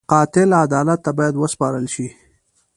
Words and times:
قاتل 0.11 0.49
عدالت 0.65 0.99
ته 1.05 1.11
باید 1.17 1.35
وسپارل 1.37 1.85
شي 1.93 2.07